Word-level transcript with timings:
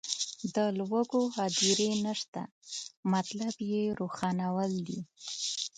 د 0.55 0.57
لوږو 0.77 1.21
هدیرې 1.37 1.89
نشته 2.05 2.41
مطلب 3.13 3.55
یې 3.71 3.83
روښانول 3.99 4.71
دي. 4.87 4.99